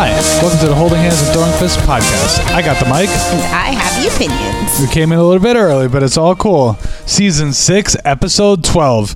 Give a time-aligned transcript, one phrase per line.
[0.00, 0.10] Hi,
[0.42, 2.44] welcome to the Holding Hands and Throwing Fists podcast.
[2.52, 3.08] I got the mic.
[3.08, 4.80] And I have the opinions.
[4.80, 6.74] We came in a little bit early, but it's all cool.
[7.06, 9.14] Season 6, episode 12.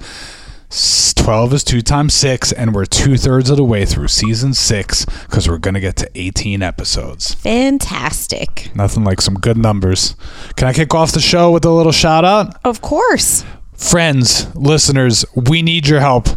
[1.23, 4.52] S- 12 is 2 times 6, and we're two thirds of the way through season
[4.55, 7.34] 6 because we're going to get to 18 episodes.
[7.34, 8.70] Fantastic.
[8.75, 10.16] Nothing like some good numbers.
[10.56, 12.56] Can I kick off the show with a little shout out?
[12.64, 13.45] Of course.
[13.74, 16.29] Friends, listeners, we need your help.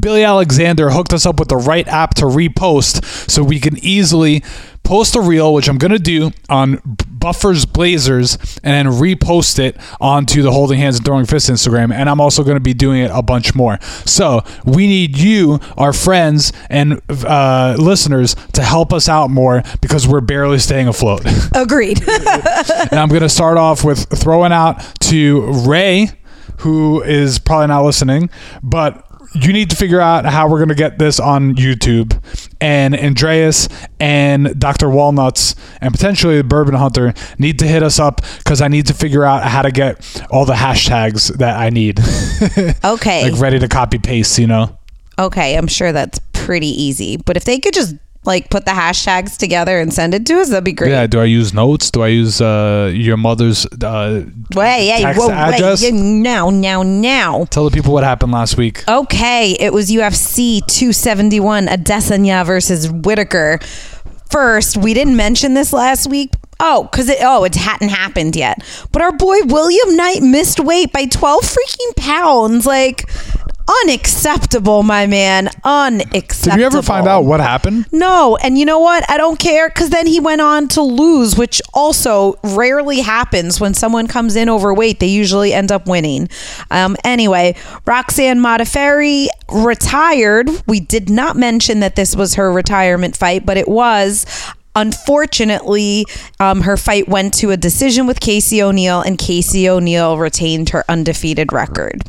[0.00, 4.42] Billy Alexander hooked us up with the right app to repost so we can easily
[4.82, 6.80] post a reel, which I'm going to do on
[7.10, 11.92] Buffers Blazers, and then repost it onto the Holding Hands and Throwing Fists Instagram.
[11.92, 13.78] And I'm also going to be doing it a bunch more.
[14.04, 20.08] So we need you, our friends and uh, listeners, to help us out more because
[20.08, 21.22] we're barely staying afloat.
[21.54, 22.00] Agreed.
[22.08, 26.10] and I'm going to start off with throwing out to Ray,
[26.58, 28.30] who is probably not listening,
[28.62, 32.20] but you need to figure out how we're going to get this on YouTube.
[32.60, 34.90] And Andreas and Dr.
[34.90, 38.94] Walnuts and potentially the Bourbon Hunter need to hit us up because I need to
[38.94, 42.00] figure out how to get all the hashtags that I need.
[42.84, 43.30] okay.
[43.30, 44.76] like ready to copy paste, you know?
[45.18, 45.56] okay.
[45.56, 47.16] I'm sure that's pretty easy.
[47.16, 50.50] But if they could just like put the hashtags together and send it to us,
[50.50, 50.90] that'd be great.
[50.90, 51.06] Yeah.
[51.06, 51.90] Do I use notes?
[51.90, 55.82] Do I use uh, your mother's uh, Wait, hey, text whoa, address?
[55.82, 57.44] wait, now, now, now.
[57.46, 58.84] Tell the people what happened last week.
[58.88, 63.58] Okay, it was UFC 271, Adesanya versus Whitaker.
[64.30, 66.30] First, we didn't mention this last week.
[66.62, 68.62] Oh, because it oh it hadn't happened yet.
[68.92, 72.66] But our boy William Knight missed weight by 12 freaking pounds.
[72.66, 73.08] Like
[73.82, 75.48] unacceptable, my man.
[75.64, 76.56] Unacceptable.
[76.56, 77.86] Did you ever find out what happened?
[77.92, 79.08] No, and you know what?
[79.08, 83.74] I don't care because then he went on to lose, which also rarely happens when
[83.74, 85.00] someone comes in overweight.
[85.00, 86.28] They usually end up winning.
[86.70, 90.48] Um, anyway, Roxanne Modafferi retired.
[90.66, 94.26] We did not mention that this was her retirement fight, but it was.
[94.76, 96.06] Unfortunately,
[96.38, 100.84] um, her fight went to a decision with Casey O'Neill, and Casey O'Neill retained her
[100.88, 102.04] undefeated record.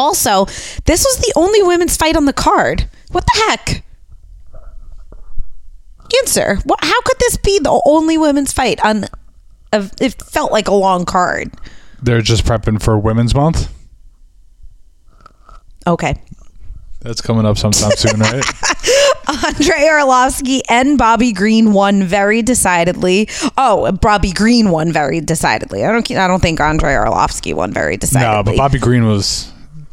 [0.00, 0.46] Also,
[0.86, 2.88] this was the only women's fight on the card.
[3.12, 3.84] What the heck?
[6.22, 6.56] Answer.
[6.64, 9.04] What, how could this be the only women's fight on?
[9.72, 11.52] A, it felt like a long card.
[12.02, 13.72] They're just prepping for Women's Month.
[15.86, 16.14] Okay.
[17.00, 18.44] That's coming up sometime soon, right?
[19.28, 23.28] Andre Arlovski and Bobby Green won very decidedly.
[23.56, 25.84] Oh, Bobby Green won very decidedly.
[25.84, 26.10] I don't.
[26.10, 28.36] I don't think Andre Arlovski won very decidedly.
[28.36, 29.50] no, but Bobby Green was.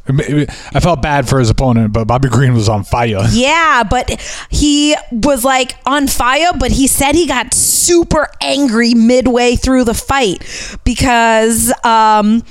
[0.09, 3.19] I felt bad for his opponent, but Bobby Green was on fire.
[3.31, 4.09] Yeah, but
[4.49, 9.93] he was like on fire, but he said he got super angry midway through the
[9.93, 10.43] fight
[10.83, 12.43] because um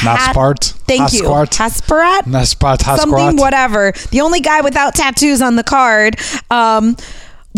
[0.00, 0.72] Naspart.
[0.86, 1.22] thank you.
[1.22, 1.50] Hasquart.
[1.50, 2.20] Hasparat?
[2.22, 2.82] Naspart.
[2.82, 3.92] Something whatever.
[4.10, 6.16] The only guy without tattoos on the card
[6.50, 6.96] um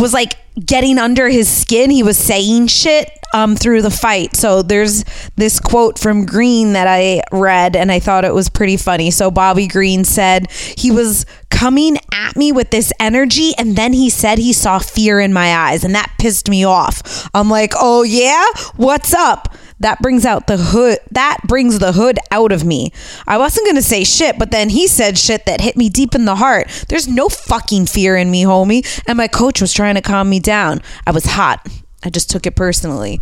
[0.01, 1.91] was like getting under his skin.
[1.91, 4.37] He was saying shit um, through the fight.
[4.37, 5.05] So there's
[5.37, 9.11] this quote from Green that I read and I thought it was pretty funny.
[9.11, 14.11] So Bobby Green said he was coming at me with this energy and then he
[14.11, 17.29] said he saw fear in my eyes and that pissed me off.
[17.35, 18.47] I'm like, "Oh yeah?
[18.77, 20.99] What's up?" That brings out the hood.
[21.11, 22.93] That brings the hood out of me.
[23.27, 26.15] I wasn't going to say shit, but then he said shit that hit me deep
[26.15, 26.69] in the heart.
[26.89, 28.87] There's no fucking fear in me, homie.
[29.07, 30.83] And my coach was trying to calm me down.
[31.07, 31.67] I was hot.
[32.05, 33.21] I just took it personally.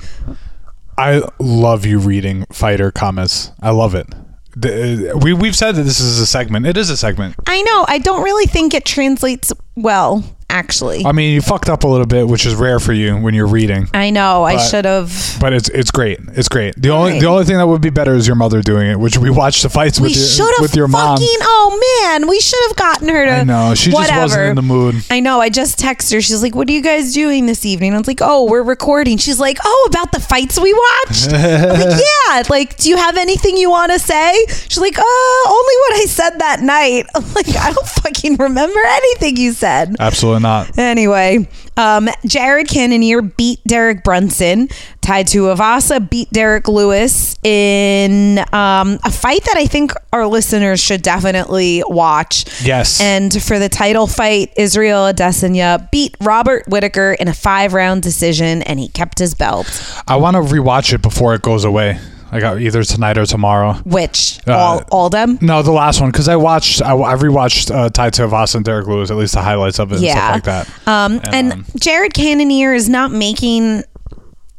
[0.96, 3.52] I love you reading fighter comments.
[3.60, 4.12] I love it.
[4.56, 6.66] Uh, we we've said that this is a segment.
[6.66, 7.36] It is a segment.
[7.46, 7.84] I know.
[7.86, 11.04] I don't really think it translates well, actually.
[11.04, 13.46] I mean, you fucked up a little bit, which is rare for you when you're
[13.46, 13.88] reading.
[13.94, 14.44] I know.
[14.44, 15.36] I should have.
[15.40, 16.18] But it's it's great.
[16.32, 16.74] It's great.
[16.76, 17.20] The only Right.
[17.20, 19.62] the only thing that would be better is your mother doing it, which we watched
[19.62, 21.18] the fights We with should your have with your mom.
[21.20, 23.32] Oh man, we should have gotten her to.
[23.32, 24.44] I know she just wasn't whatever.
[24.46, 24.96] in the mood.
[25.10, 25.40] I know.
[25.40, 26.20] I just texted her.
[26.20, 29.18] She's like, "What are you guys doing this evening?" I was like, "Oh, we're recording."
[29.18, 33.16] She's like, "Oh, about the fights we watched." I'm like, "Yeah." Like, do you have
[33.16, 34.44] anything you want to say?
[34.68, 35.02] She's like, "Uh,
[35.48, 39.96] only what I said that night." I'm like, "I don't fucking remember anything you said."
[40.00, 40.78] Absolutely not.
[40.78, 44.68] Anyway, um, Jared Cannonier beat Derek Brunson.
[45.00, 51.00] Tai Tuivasa beat Derek Lewis in um, a fight that I think our listeners should
[51.00, 52.44] definitely watch.
[52.62, 53.00] Yes.
[53.00, 58.78] And for the title fight, Israel Adesanya beat Robert Whitaker in a five-round decision, and
[58.78, 59.66] he kept his belt.
[60.06, 61.98] I want to rewatch it before it goes away.
[62.30, 63.74] I got either tonight or tomorrow.
[63.84, 65.38] Which Uh, all all them?
[65.40, 66.82] No, the last one because I watched.
[66.82, 70.00] I, I rewatched uh, Tai Tuivasa and Derek Lewis, at least the highlights of it
[70.00, 70.10] Yeah.
[70.34, 70.88] and stuff like that.
[70.88, 73.82] Um, and um, Jared Cannonier is not making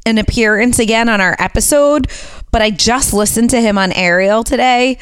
[0.06, 2.08] an appearance again on our episode,
[2.52, 4.98] but I just listened to him on Ariel today.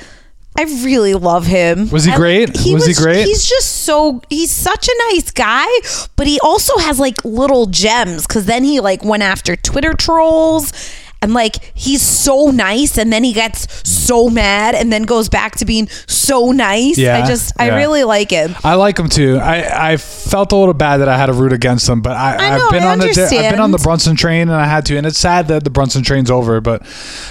[0.60, 1.88] I really love him.
[1.92, 2.50] Was he I- great?
[2.66, 3.26] Was he great?
[3.28, 5.68] He's just so he's such a nice guy,
[6.16, 10.74] but he also has like little gems cuz then he like went after Twitter trolls
[11.22, 15.56] and like he's so nice and then he gets so mad and then goes back
[15.58, 16.98] to being so nice.
[16.98, 18.56] Yeah, I just I really like him.
[18.64, 19.38] I like him too.
[19.38, 22.38] I, I felt a little bad that I had to root against him, but I,
[22.38, 24.86] I have been I on the I've been on the Brunson train and I had
[24.88, 26.62] to, and it's sad that the Brunson train's over.
[26.62, 26.84] But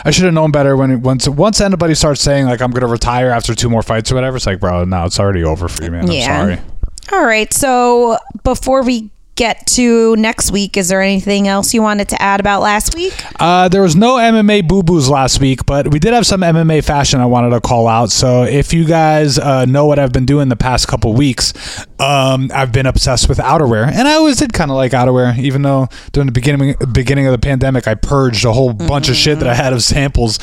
[0.05, 2.87] I should have known better when it, once once anybody starts saying like I'm gonna
[2.87, 4.37] retire after two more fights or whatever.
[4.37, 6.11] It's like, bro, no, it's already over for you, man.
[6.11, 6.41] Yeah.
[6.41, 6.67] I'm sorry.
[7.13, 7.53] All right.
[7.53, 12.41] So before we get to next week, is there anything else you wanted to add
[12.41, 13.15] about last week?
[13.39, 16.83] Uh, there was no MMA boo boos last week, but we did have some MMA
[16.83, 18.11] fashion I wanted to call out.
[18.11, 21.53] So if you guys uh, know what I've been doing the past couple weeks,
[22.01, 25.63] um, I've been obsessed with outerwear, and I always did kind of like outerwear, even
[25.63, 29.39] though during the beginning beginning of the pandemic, I purged a whole bunch of shit
[29.39, 30.39] that I had of samples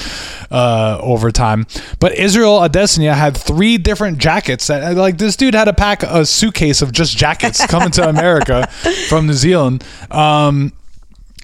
[0.51, 1.65] uh, over time.
[1.99, 4.67] But Israel Adesanya had three different jackets.
[4.67, 8.69] That like this dude had to pack a suitcase of just jackets coming to America
[9.09, 9.83] from New Zealand.
[10.11, 10.73] Um,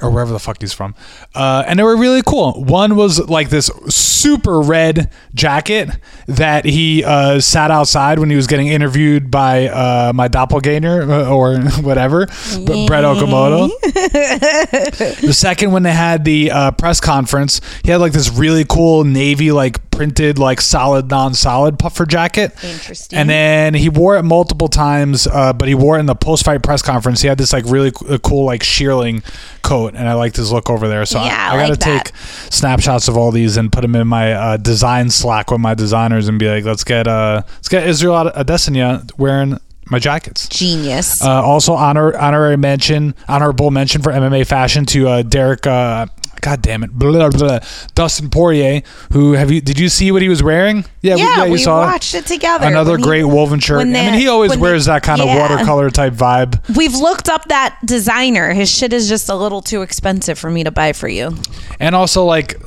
[0.02, 0.96] or wherever the fuck he's from.
[1.36, 2.64] Uh, and they were really cool.
[2.64, 5.90] One was like this super red jacket
[6.28, 11.30] that he uh, sat outside when he was getting interviewed by uh, my doppelganger uh,
[11.30, 13.70] or whatever, B- Brett Okamoto.
[15.22, 19.04] the second, when they had the uh, press conference, he had like this really cool
[19.04, 22.54] navy, like printed, like solid, non solid puffer jacket.
[22.64, 23.20] Interesting.
[23.20, 26.46] And then he wore it multiple times, uh, but he wore it in the post
[26.46, 27.22] fight press conference.
[27.22, 29.26] He had this like really co- cool, like shearling
[29.62, 31.06] coat, and I liked his look over there.
[31.06, 32.16] So Yeah, I, I got to take
[32.50, 36.30] snapshots of all these and put them in my uh, design Slack with my designers
[36.30, 39.60] and be like, let's get uh, let's get Israel Ad- Adesanya wearing
[39.90, 40.48] my jackets.
[40.48, 41.22] Genius.
[41.22, 45.68] Uh, also, honor honorary mention, honorable mention for MMA fashion to uh, Derek.
[45.68, 46.06] Uh,
[46.42, 47.60] God damn it, blah, blah,
[47.96, 48.82] Dustin Poirier.
[49.12, 49.62] Who have you?
[49.62, 50.86] Did you see what he was wearing?
[51.02, 52.66] Yeah, yeah, you we saw watched it together.
[52.68, 53.82] Another when he- great woven shirt.
[53.82, 56.60] I mean, he always wears they- that kind of watercolor type vibe.
[56.76, 58.54] We've looked up that designer.
[58.54, 61.36] His shit is just a little too expensive for me to buy for you.
[61.80, 62.62] And also, like,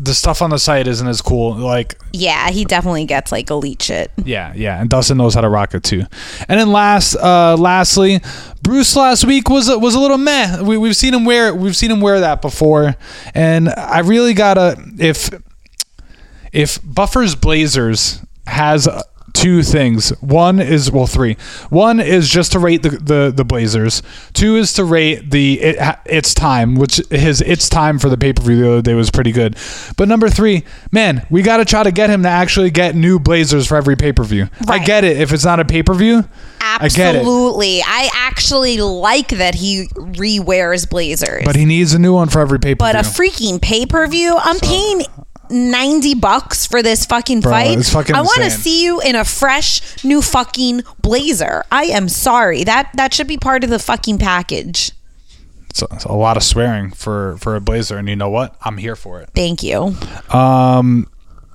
[0.00, 1.54] the stuff on the site isn't as cool.
[1.56, 4.12] Like, Yeah, he definitely gets like elite shit.
[4.24, 4.80] yeah, yeah.
[4.80, 6.04] And Dustin knows how to rock it too.
[6.48, 8.20] And then last, uh, lastly,
[8.62, 10.62] Bruce last week was a, was a little meh.
[10.62, 12.94] We, we've seen him wear we've seen him wear that before,
[13.34, 15.30] and I really gotta if
[16.52, 18.88] if Buffer's Blazers has
[19.38, 20.10] two things.
[20.20, 21.36] One is well, three.
[21.70, 24.02] One is just to rate the the, the Blazers.
[24.32, 28.32] Two is to rate the it, its time, which his its time for the pay
[28.32, 29.56] per view the other day was pretty good.
[29.96, 33.18] But number three, man, we got to try to get him to actually get new
[33.18, 34.48] Blazers for every pay per view.
[34.66, 36.24] I get it if it's not a pay per view.
[36.60, 36.78] I.
[36.80, 37.82] Absolutely.
[37.82, 41.44] I actually like that he re-wears blazers.
[41.44, 42.92] But he needs a new one for every pay per view.
[42.92, 45.02] But a freaking pay-per-view, I'm paying
[45.50, 47.78] 90 bucks for this fucking Bro, fight.
[47.78, 51.64] it's fucking I want to see you in a fresh new fucking blazer.
[51.70, 52.64] I am sorry.
[52.64, 54.92] That that should be part of the fucking package.
[55.70, 58.56] it's, a, it's a lot of swearing for for a Blazer, and you know what?
[58.62, 59.30] I'm here for it.
[59.34, 59.94] Thank you.
[60.30, 61.08] Um.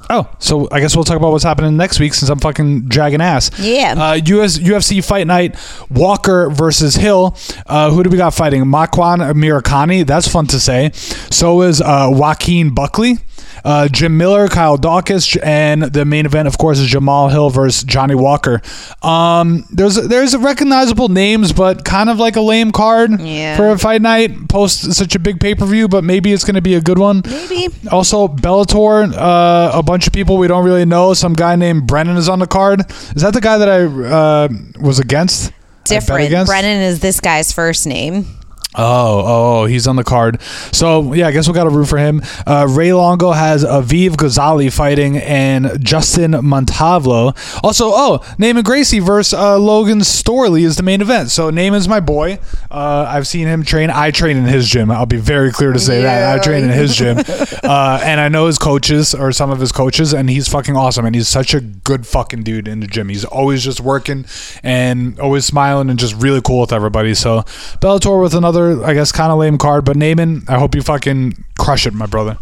[0.10, 3.22] Oh, so I guess we'll talk about what's happening next week since I'm fucking dragging
[3.22, 3.50] ass.
[3.58, 3.96] Yeah.
[3.98, 5.56] Uh, US, UFC Fight Night,
[5.90, 7.38] Walker versus Hill.
[7.66, 8.66] Uh, who do we got fighting?
[8.66, 10.06] Makwan Mirakani.
[10.06, 10.92] That's fun to say.
[11.32, 13.20] So is uh, Joaquin Buckley.
[13.64, 17.84] Uh, Jim Miller, Kyle Dawkins, and the main event, of course, is Jamal Hill versus
[17.84, 18.62] Johnny Walker.
[19.02, 23.56] Um, there's there's recognizable names, but kind of like a lame card Yeah.
[23.56, 24.50] for a fight night.
[24.50, 27.00] Post such a big pay per view, but maybe it's going to be a good
[27.00, 27.22] one.
[27.26, 27.68] Maybe.
[27.92, 31.14] Also, Bellator, uh, a bunch of people we don't really know.
[31.14, 32.82] Some guy named Brennan is on the card.
[33.16, 34.50] Is that the guy that I uh,
[34.82, 35.52] was against?
[35.86, 36.26] Different.
[36.26, 36.50] against?
[36.50, 38.26] Brennan is this guy's first name.
[38.76, 40.42] Oh, oh, he's on the card.
[40.72, 42.22] So yeah, I guess we got a root for him.
[42.46, 47.34] Uh, Ray Longo has Aviv Gozali fighting and Justin Montalvo.
[47.64, 51.30] Also, oh, Neiman Gracie versus uh, Logan Storley is the main event.
[51.30, 52.40] So Neiman's my boy.
[52.72, 53.90] Uh, I've seen him train.
[53.90, 54.90] I train in his gym.
[54.90, 57.18] I'll be very clear to say that I train in his gym,
[57.64, 61.06] uh, and I know his coaches or some of his coaches, and he's fucking awesome.
[61.06, 63.10] And he's such a good fucking dude in the gym.
[63.10, 64.26] He's always just working
[64.64, 67.14] and always smiling and just really cool with everybody.
[67.14, 67.42] So
[67.82, 71.44] Bellator with another, I guess, kind of lame card, but Neiman, I hope you fucking
[71.58, 72.38] crush it, my brother.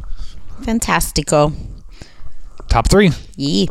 [0.61, 1.53] Fantastico.
[2.67, 3.11] Top three.
[3.35, 3.67] Yee.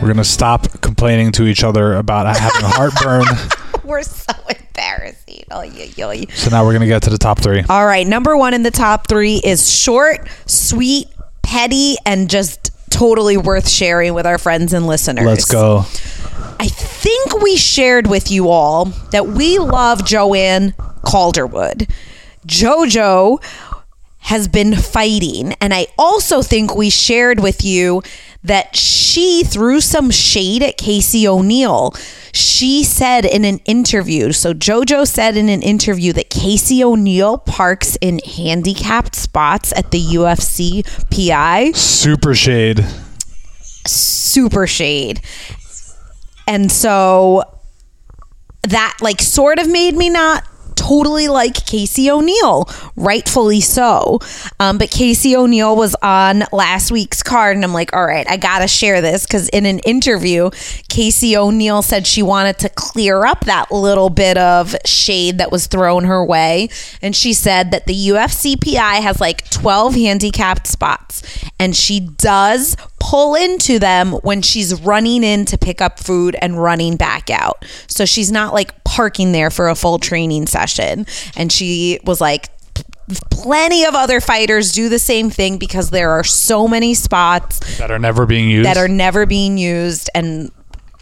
[0.00, 3.24] We're gonna stop complaining to each other about having heartburn.
[3.90, 5.44] We're so embarrassing.
[5.50, 7.64] Oh, so now we're gonna get to the top three.
[7.68, 11.08] All right, number one in the top three is short, sweet,
[11.42, 15.26] petty, and just totally worth sharing with our friends and listeners.
[15.26, 15.84] Let's go.
[16.60, 21.88] I think we shared with you all that we love Joanne Calderwood.
[22.46, 23.42] JoJo
[24.18, 28.02] has been fighting, and I also think we shared with you
[28.42, 31.92] that she threw some shade at Casey O'Neill.
[32.32, 37.96] She said in an interview, so JoJo said in an interview that Casey O'Neill parks
[38.00, 42.84] in handicapped spots at the UFC PI Super shade.
[43.86, 45.20] super shade.
[46.46, 47.42] And so
[48.62, 50.44] that like sort of made me not
[50.90, 54.18] totally like Casey O'Neill, rightfully so.
[54.58, 58.36] Um, but Casey O'Neill was on last week's card, and I'm like, all right, I
[58.36, 60.50] gotta share this because in an interview,
[60.88, 65.68] Casey O'Neill said she wanted to clear up that little bit of shade that was
[65.68, 66.68] thrown her way,
[67.00, 71.22] and she said that the UFCPI has like 12 handicapped spots,
[71.60, 72.76] and she does
[73.10, 77.64] pull into them when she's running in to pick up food and running back out.
[77.88, 81.06] So she's not like parking there for a full training session.
[81.36, 82.50] And she was like,
[83.32, 87.90] plenty of other fighters do the same thing because there are so many spots That
[87.90, 88.68] are never being used.
[88.68, 90.52] that are never being used and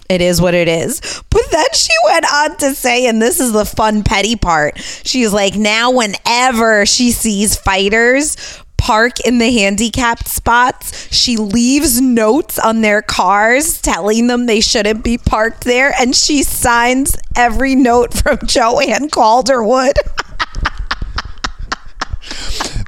[0.09, 1.23] it is what it is.
[1.29, 4.79] But then she went on to say, and this is the fun petty part.
[4.79, 8.39] She's like, now whenever she sees fighters
[8.79, 15.05] park in the handicapped spots, she leaves notes on their cars telling them they shouldn't
[15.05, 19.95] be parked there, and she signs every note from Joanne Calderwood.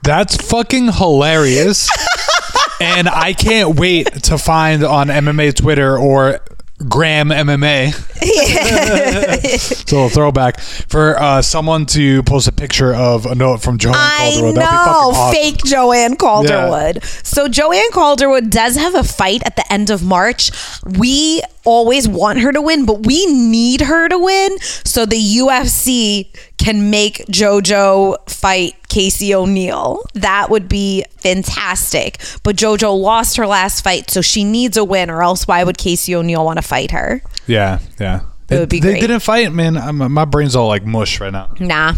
[0.03, 1.89] That's fucking hilarious.
[2.81, 6.41] and I can't wait to find on MMA Twitter or
[6.89, 7.93] Graham MMA.
[9.89, 13.97] so a throwback for uh, someone to post a picture of a note from Joanne
[13.97, 14.55] I Calderwood.
[14.55, 15.35] know, That'd be awesome.
[15.35, 17.03] fake Joanne Calderwood.
[17.05, 20.51] So Joanne Calderwood does have a fight at the end of March.
[20.99, 26.29] We always want her to win, but we need her to win so the UFC
[26.57, 30.03] can make JoJo fight Casey O'Neill.
[30.13, 32.21] That would be fantastic.
[32.43, 35.79] But JoJo lost her last fight, so she needs a win, or else why would
[35.79, 37.23] Casey O'Neill want to fight her?
[37.47, 38.21] Yeah, yeah.
[38.51, 39.01] It would be they great.
[39.01, 39.77] didn't fight, man.
[39.79, 41.55] I'm, my brain's all like mush right now.
[41.61, 41.95] Nah.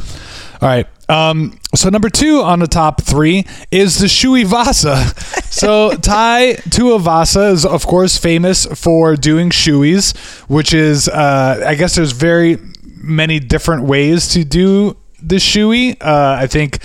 [0.61, 0.87] All right.
[1.08, 5.12] Um, so number two on the top three is the Shui Vasa.
[5.52, 10.16] So Tai Tuivasa is of course famous for doing shoeys,
[10.49, 12.56] which is uh, I guess there's very
[12.96, 15.97] many different ways to do the shoey.
[16.00, 16.79] Uh, I think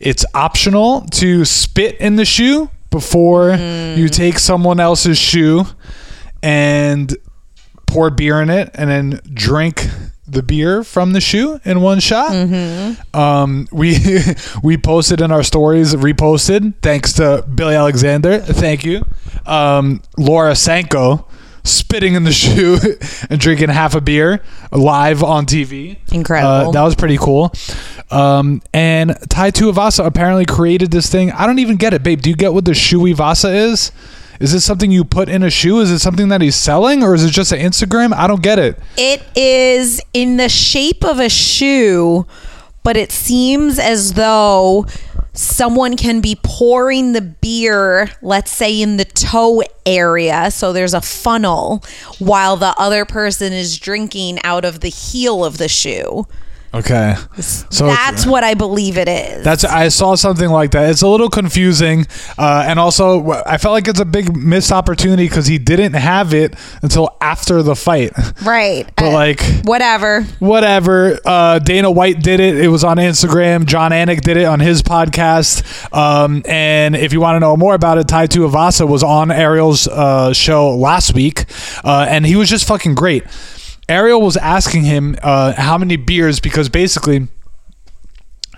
[0.00, 3.50] it's optional to spit in the shoe before
[3.96, 5.64] you take someone else's shoe
[6.42, 7.14] and
[7.86, 9.86] pour beer in it and then drink
[10.26, 12.30] the beer from the shoe in one shot.
[13.14, 13.98] Um, we
[14.62, 16.74] we posted in our stories, reposted.
[16.82, 18.38] Thanks to Billy Alexander.
[18.38, 19.02] Thank you,
[19.46, 21.26] um, Laura Sanko.
[21.64, 22.78] Spitting in the shoe
[23.30, 24.42] and drinking half a beer
[24.72, 25.98] live on TV.
[26.12, 26.70] Incredible.
[26.70, 27.52] Uh, that was pretty cool.
[28.10, 31.30] Um, and Tai Tuivasa apparently created this thing.
[31.30, 32.20] I don't even get it, babe.
[32.20, 33.92] Do you get what the Shui Vasa is?
[34.40, 35.78] Is this something you put in a shoe?
[35.80, 38.12] Is it something that he's selling, or is it just an Instagram?
[38.12, 38.76] I don't get it.
[38.96, 42.26] It is in the shape of a shoe,
[42.82, 44.86] but it seems as though
[45.32, 50.50] someone can be pouring the beer, let's say in the toe area.
[50.50, 51.82] So there's a funnel
[52.18, 56.26] while the other person is drinking out of the heel of the shoe.
[56.74, 59.44] Okay, so That's what I believe it is.
[59.44, 60.88] That's I saw something like that.
[60.88, 62.06] It's a little confusing,
[62.38, 66.32] uh, and also I felt like it's a big missed opportunity because he didn't have
[66.32, 68.12] it until after the fight.
[68.42, 68.90] right.
[68.96, 70.22] But Uh, like whatever.
[70.38, 71.18] whatever.
[71.26, 72.56] Uh, Dana White did it.
[72.56, 73.66] It was on Instagram.
[73.66, 75.62] Jon Anik did it on his podcast.
[75.94, 79.86] Um, and if you want to know more about it, Tai Tuivasa was on Ariel's
[79.88, 81.44] uh, show last week,
[81.84, 83.24] uh, and he was just fucking great.
[83.88, 87.28] Ariel was asking him uh, how many beers because basically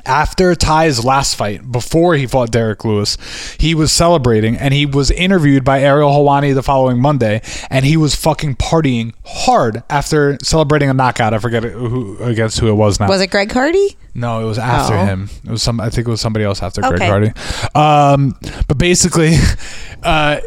[0.07, 3.16] after Tai's last fight, before he fought Derek Lewis,
[3.59, 7.40] he was celebrating and he was interviewed by Ariel Helwani the following Monday,
[7.71, 11.33] and he was fucking partying hard after celebrating a knockout.
[11.33, 13.09] I forget who against who it was now.
[13.09, 13.97] Was it Greg Hardy?
[14.14, 15.07] No, it was after Oh.
[15.07, 15.31] him.
[15.43, 15.81] It was some.
[15.81, 17.33] I think it was somebody else after Greg Hardy.
[17.75, 18.37] Um,
[18.69, 19.37] but basically,
[20.02, 20.40] uh,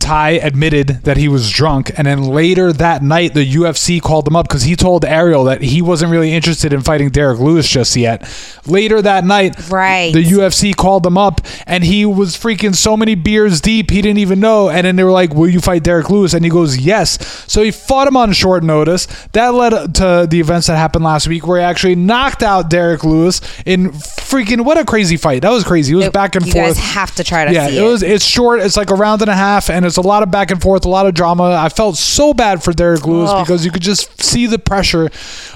[0.00, 4.34] Tai admitted that he was drunk, and then later that night, the UFC called him
[4.34, 7.94] up because he told Ariel that he wasn't really interested in fighting Derek Lewis just
[7.94, 8.22] yet.
[8.66, 10.12] Later that night, Right.
[10.12, 14.18] the UFC called him up, and he was freaking so many beers deep he didn't
[14.18, 14.68] even know.
[14.70, 17.62] And then they were like, "Will you fight Derek Lewis?" And he goes, "Yes." So
[17.62, 19.06] he fought him on short notice.
[19.32, 23.04] That led to the events that happened last week, where he actually knocked out Derek
[23.04, 25.42] Lewis in freaking what a crazy fight.
[25.42, 25.92] That was crazy.
[25.92, 26.68] It was back and you forth.
[26.68, 28.02] You guys have to try to Yeah, see it was.
[28.02, 28.60] It's short.
[28.60, 30.84] It's like a round and a half, and it's a lot of back and forth,
[30.84, 31.52] a lot of drama.
[31.52, 33.44] I felt so bad for Derek Lewis Ugh.
[33.44, 35.10] because you could just see the pressure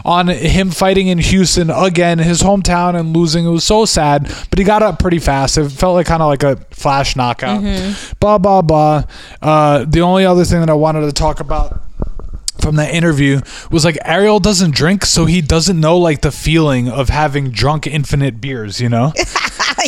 [0.05, 3.47] on him fighting in Houston again, his hometown, and losing.
[3.47, 5.57] It was so sad, but he got up pretty fast.
[5.57, 7.63] It felt like kind of like a flash knockout.
[8.21, 9.05] Blah blah blah.
[9.41, 11.81] Uh, the only other thing that I wanted to talk about
[12.61, 16.89] from that interview was like Ariel doesn't drink, so he doesn't know like the feeling
[16.89, 19.13] of having drunk infinite beers, you know.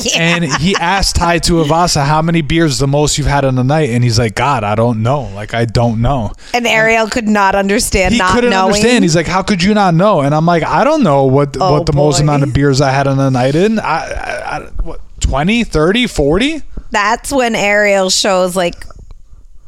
[0.17, 3.91] And he asked Tai Tuivasa how many beers the most you've had in a night,
[3.91, 5.23] and he's like, God, I don't know.
[5.35, 6.33] Like I don't know.
[6.55, 8.75] and Ariel could not understand He not couldn't knowing.
[8.75, 9.05] understand.
[9.05, 10.21] He's like, How could you not know?
[10.21, 12.91] And I'm like, I don't know what Oh, what the most amount of beers I
[12.91, 13.79] had in a night in.
[13.79, 16.63] I, I, I what 20, 30, 40?
[16.91, 18.85] That's when Ariel shows like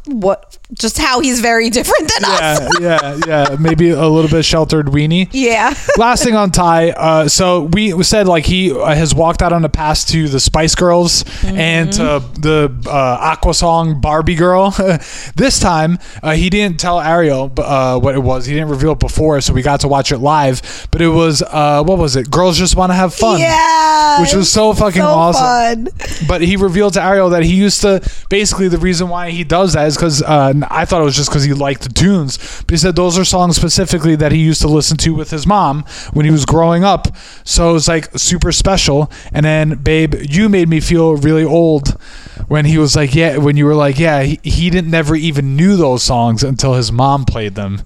[0.06, 2.80] what just how he's very different than us.
[2.80, 3.56] Yeah, yeah, yeah.
[3.58, 5.28] Maybe a little bit sheltered weenie.
[5.32, 5.75] Yeah.
[5.96, 9.62] Last thing on Tai, uh, so we said like he uh, has walked out on
[9.62, 14.70] the pass to the Spice Girls and to the uh, Aqua song Barbie Girl.
[15.37, 18.44] this time uh, he didn't tell Ariel uh, what it was.
[18.44, 20.88] He didn't reveal it before, so we got to watch it live.
[20.90, 22.30] But it was uh, what was it?
[22.30, 23.40] Girls just want to have fun.
[23.40, 24.20] Yeah.
[24.20, 25.87] Which was so fucking so awesome.
[25.87, 26.26] fun.
[26.26, 29.72] But he revealed to Ariel that he used to basically the reason why he does
[29.72, 30.22] that is because
[30.64, 32.38] uh, I thought it was just because he liked the tunes.
[32.62, 35.46] But he said those are songs specifically that he used to listen to with his
[35.46, 37.08] mom when he was growing up.
[37.44, 39.10] So it was like super special.
[39.32, 42.00] And then, babe, you made me feel really old
[42.48, 45.56] when he was like, yeah, when you were like, yeah, he, he didn't never even
[45.56, 47.82] knew those songs until his mom played them.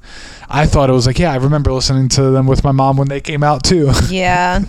[0.49, 3.09] I thought it was like, yeah, I remember listening to them with my mom when
[3.09, 3.91] they came out too.
[4.11, 4.65] Yeah.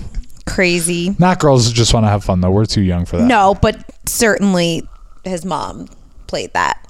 [0.45, 1.15] Crazy.
[1.19, 2.51] Not girls just want to have fun though.
[2.51, 3.25] We're too young for that.
[3.27, 4.87] No, but certainly
[5.23, 5.87] his mom
[6.27, 6.82] played that.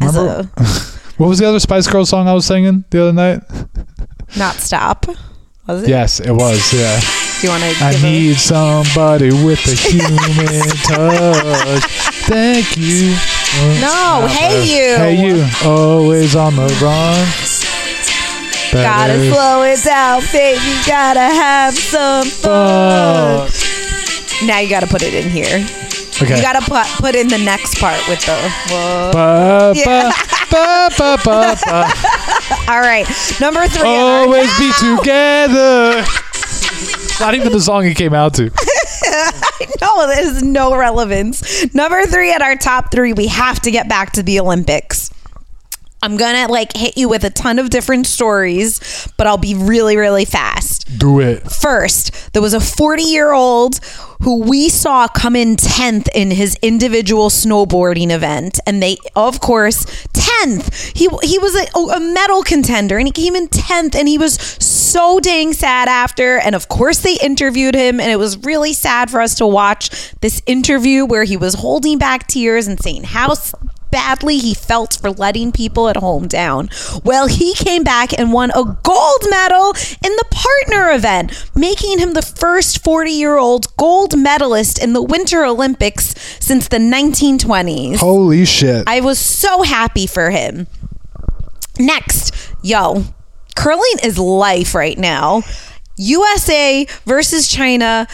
[0.00, 0.62] As Remember- a
[1.18, 3.40] What was the other Spice Girls song I was singing the other night?
[4.36, 5.06] not stop.
[5.66, 5.88] Was it?
[5.88, 6.72] Yes, it was.
[6.72, 7.00] Yeah.
[7.40, 11.82] Do you want to I give a, need somebody with a human touch.
[12.26, 13.16] Thank you.
[13.80, 14.96] No, hey you.
[14.96, 17.26] Hey you, always on the run.
[18.72, 20.60] Gotta slow it down, baby.
[20.86, 23.48] Gotta have some fun.
[23.48, 24.46] fuck.
[24.46, 25.66] Now you gotta put it in here.
[26.20, 26.36] Okay.
[26.36, 28.34] You gotta put put in the next part with the.
[28.68, 29.10] Whoa.
[29.12, 30.10] Ba, Yeah.
[30.50, 31.56] ba, ba.
[32.68, 33.06] All right,
[33.40, 33.88] number three.
[33.88, 36.04] Always be together.
[37.20, 38.50] Not even the song he came out to.
[38.54, 41.72] I No, there's no relevance.
[41.74, 45.07] Number three at our top three, we have to get back to the Olympics.
[46.02, 49.96] I'm gonna like hit you with a ton of different stories, but I'll be really,
[49.96, 50.98] really fast.
[50.98, 51.50] Do it.
[51.50, 53.80] First, there was a 40 year old
[54.22, 58.58] who we saw come in 10th in his individual snowboarding event.
[58.66, 60.96] And they, of course, 10th.
[60.96, 64.34] He, he was a, a medal contender and he came in 10th and he was
[64.34, 66.38] so dang sad after.
[66.38, 68.00] And of course, they interviewed him.
[68.00, 71.98] And it was really sad for us to watch this interview where he was holding
[71.98, 73.34] back tears and saying how
[73.90, 76.68] badly he felt for letting people at home down.
[77.04, 79.74] Well, he came back and won a gold medal
[80.04, 85.02] in the partner event, making him the first 40 year old gold medalist in the
[85.02, 87.96] Winter Olympics since the 1920s.
[87.96, 88.84] Holy shit.
[88.86, 90.66] I was so happy for him.
[91.78, 93.04] Next, yo,
[93.54, 95.42] curling is life right now.
[95.96, 98.06] USA versus China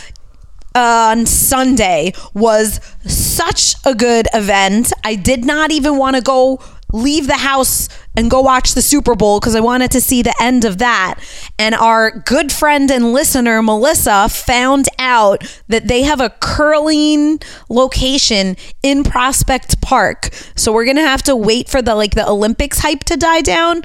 [0.75, 4.93] on Sunday was such a good event.
[5.05, 6.61] I did not even want to go
[6.93, 10.35] leave the house and go watch the Super Bowl because I wanted to see the
[10.41, 11.19] end of that.
[11.59, 18.57] And our good friend and listener, Melissa, found out that they have a curling location
[18.83, 20.31] in Prospect Park.
[20.55, 23.41] So we're going to have to wait for the like the Olympics hype to die
[23.41, 23.83] down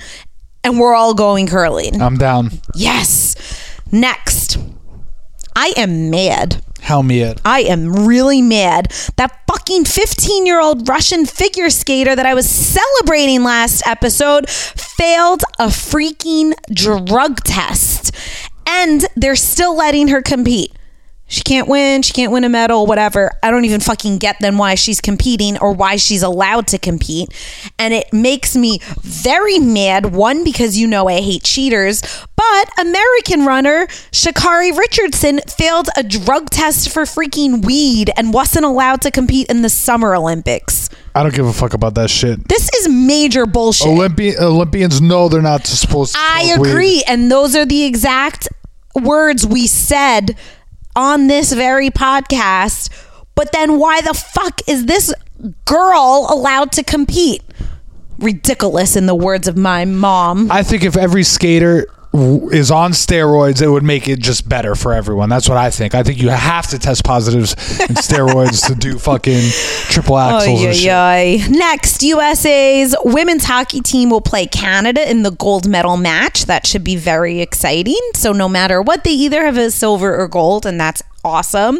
[0.63, 1.99] and we're all going curling.
[2.01, 2.51] I'm down.
[2.75, 3.35] Yes.
[3.91, 4.59] Next.
[5.55, 6.63] I am mad.
[6.81, 7.41] Hell mad?
[7.45, 8.91] I am really mad.
[9.17, 15.43] That fucking 15 year old Russian figure skater that I was celebrating last episode failed
[15.59, 18.15] a freaking drug test.
[18.67, 20.73] And they're still letting her compete.
[21.29, 22.01] She can't win.
[22.01, 23.31] She can't win a medal, whatever.
[23.43, 27.29] I don't even fucking get then why she's competing or why she's allowed to compete.
[27.77, 30.07] And it makes me very mad.
[30.13, 32.01] One, because you know I hate cheaters,
[32.35, 39.01] but American runner Sha'Carri Richardson failed a drug test for freaking weed and wasn't allowed
[39.01, 40.89] to compete in the Summer Olympics.
[41.13, 42.47] I don't give a fuck about that shit.
[42.47, 43.87] This is major bullshit.
[43.87, 46.19] Olympi- Olympians know they're not supposed to.
[46.19, 46.69] I smoke weed.
[46.71, 47.03] agree.
[47.07, 48.47] And those are the exact
[48.95, 50.35] words we said
[50.99, 52.89] on this very podcast.
[53.33, 55.13] But then why the fuck is this
[55.63, 57.41] girl allowed to compete?
[58.19, 60.51] Ridiculous, in the words of my mom.
[60.51, 64.93] I think if every skater is on steroids, it would make it just better for
[64.93, 65.29] everyone.
[65.29, 65.93] That's what I think.
[65.93, 69.49] I think you have to test positives in steroids to do fucking
[69.91, 70.89] triple axels and shit.
[70.89, 71.47] Ay, ay.
[71.49, 76.45] Next, USA's women's hockey team will play Canada in the gold medal match.
[76.45, 77.99] That should be very exciting.
[78.15, 81.79] So, no matter what, they either have a silver or gold, and that's awesome.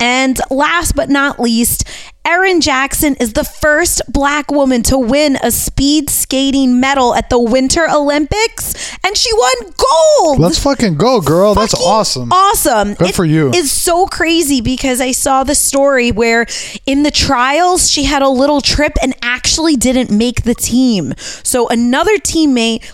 [0.00, 1.84] And last but not least,
[2.28, 7.40] Erin Jackson is the first black woman to win a speed skating medal at the
[7.40, 10.38] Winter Olympics, and she won gold.
[10.38, 11.54] Let's fucking go, girl.
[11.54, 12.30] That's awesome.
[12.30, 12.92] Awesome.
[12.94, 13.50] Good for you.
[13.54, 16.46] It's so crazy because I saw the story where
[16.84, 21.14] in the trials she had a little trip and actually didn't make the team.
[21.16, 22.84] So another teammate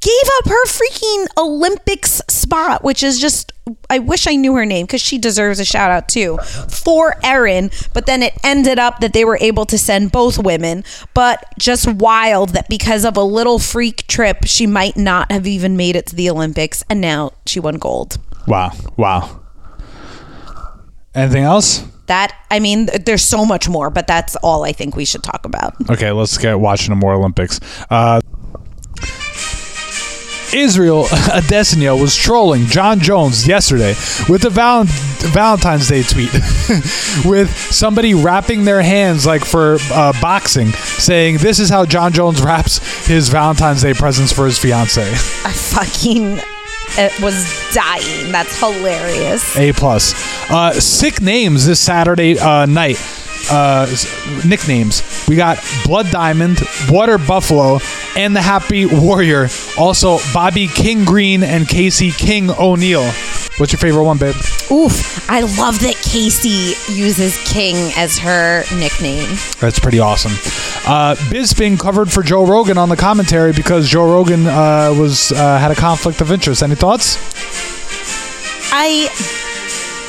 [0.00, 3.52] gave up her freaking Olympics spot, which is just
[3.88, 7.70] I wish I knew her name because she deserves a shout out too for Erin.
[7.92, 10.84] But then it ended up that they were able to send both women.
[11.14, 15.76] But just wild that because of a little freak trip, she might not have even
[15.76, 18.18] made it to the Olympics, and now she won gold.
[18.46, 18.72] Wow.
[18.96, 19.40] Wow.
[21.14, 21.84] Anything else?
[22.06, 25.44] That I mean, there's so much more, but that's all I think we should talk
[25.44, 25.74] about.
[25.90, 27.60] Okay, let's get watching more Olympics.
[27.88, 28.20] Uh,
[30.54, 33.94] Israel Adesanya was trolling Jon Jones yesterday
[34.28, 36.32] with a val- Valentine's Day tweet
[37.24, 42.42] with somebody wrapping their hands like for uh, boxing, saying, This is how Jon Jones
[42.42, 45.02] wraps his Valentine's Day presents for his fiance.
[45.10, 46.40] I fucking
[46.98, 48.32] it was dying.
[48.32, 49.56] That's hilarious.
[49.56, 50.12] A plus.
[50.50, 52.96] Uh, sick names this Saturday uh, night.
[53.50, 53.86] Uh,
[54.46, 55.02] nicknames.
[55.28, 57.78] We got Blood Diamond, Water Buffalo,
[58.16, 59.48] and the Happy Warrior.
[59.78, 63.10] Also, Bobby King Green and Casey King O'Neill.
[63.56, 64.34] What's your favorite one, babe?
[64.70, 65.28] Oof!
[65.28, 69.28] I love that Casey uses King as her nickname.
[69.58, 70.32] That's pretty awesome.
[70.90, 75.58] Uh, Bisping covered for Joe Rogan on the commentary because Joe Rogan uh, was uh,
[75.58, 76.62] had a conflict of interest.
[76.62, 77.18] Any thoughts?
[78.72, 79.08] I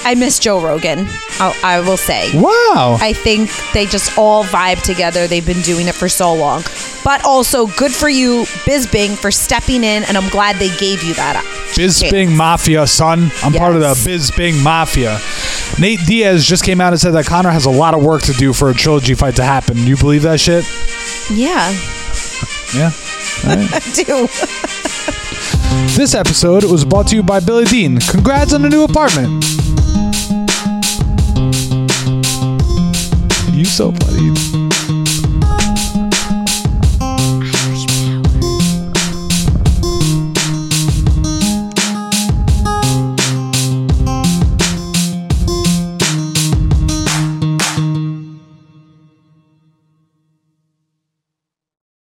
[0.06, 1.08] I miss Joe Rogan.
[1.40, 2.32] I'll, I will say.
[2.40, 2.98] Wow.
[3.02, 5.28] I think they just all vibe together.
[5.28, 6.64] They've been doing it for so long.
[7.04, 11.14] But also, good for you, Bisping, for stepping in, and I'm glad they gave you
[11.16, 11.44] that.
[11.76, 13.32] Bisping Mafia, son.
[13.44, 15.20] I'm part of the Bisping Mafia.
[15.80, 18.34] Nate Diaz just came out and said that Conor has a lot of work to
[18.34, 19.78] do for a trilogy fight to happen.
[19.78, 20.64] You believe that shit?
[21.32, 21.72] Yeah,
[22.76, 22.92] Yeah.
[23.44, 24.28] I do.
[25.98, 28.00] This episode was brought to you by Billy Dean.
[28.00, 29.44] Congrats on the new apartment.
[33.56, 34.61] You so funny.